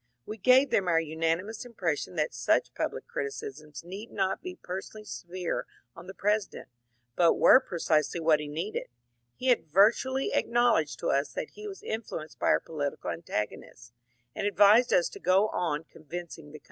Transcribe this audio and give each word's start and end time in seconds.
We 0.25 0.37
gave 0.39 0.71
them 0.71 0.87
our 0.87 0.99
unanimous 0.99 1.63
impression 1.63 2.15
that 2.15 2.33
such 2.33 2.73
public 2.73 3.05
criticisms 3.05 3.83
need 3.83 4.09
not 4.09 4.41
be 4.41 4.55
personally 4.55 5.03
severe 5.05 5.67
on 5.95 6.07
the 6.07 6.15
President, 6.15 6.69
but 7.15 7.35
were 7.35 7.59
precisely 7.59 8.19
what 8.19 8.39
he 8.39 8.47
needed; 8.47 8.87
he 9.35 9.49
had 9.49 9.67
virtually 9.67 10.33
acknowledged 10.33 10.97
to 11.01 11.11
us 11.11 11.31
that 11.33 11.51
he 11.51 11.67
was 11.67 11.83
influenced 11.83 12.39
by 12.39 12.47
our 12.47 12.59
political 12.59 13.11
antagonists, 13.11 13.91
and 14.33 14.47
advised 14.47 14.91
us 14.91 15.07
to 15.09 15.19
go 15.19 15.49
on 15.49 15.83
convincing 15.83 16.51
the 16.51 16.57
coimtry. 16.57 16.59